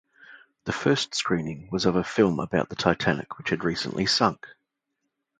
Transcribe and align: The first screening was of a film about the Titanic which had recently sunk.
The 0.63 0.71
first 0.71 1.13
screening 1.13 1.69
was 1.71 1.85
of 1.85 1.95
a 1.95 2.03
film 2.03 2.39
about 2.39 2.69
the 2.69 2.75
Titanic 2.75 3.37
which 3.37 3.51
had 3.51 3.63
recently 3.63 4.07
sunk. 4.07 4.47